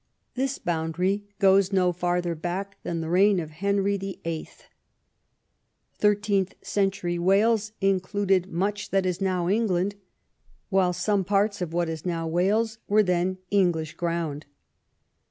This 0.33 0.57
boundary 0.57 1.25
goes 1.37 1.71
no 1.71 1.91
farther 1.91 2.33
back 2.33 2.81
than 2.81 3.01
the 3.01 3.07
reign 3.11 3.39
of 3.39 3.51
Henry 3.51 3.97
VIII. 3.97 4.49
Thirteenth 5.93 6.55
century 6.63 7.19
Wales 7.19 7.73
included 7.81 8.47
much 8.51 8.89
that 8.89 9.05
is 9.05 9.21
now 9.21 9.47
England, 9.47 9.93
while 10.69 10.91
some 10.91 11.23
parts 11.23 11.61
of 11.61 11.71
what 11.71 11.87
is 11.87 12.03
now 12.03 12.25
Wales 12.27 12.79
w^ere 12.89 13.05
then 13.05 13.37
English 13.51 13.93
ground. 13.93 14.47